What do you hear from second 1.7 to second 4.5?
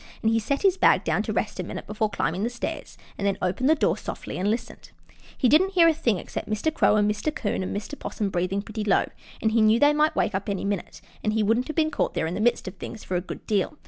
before climbing the stairs, and then opened the doors softly and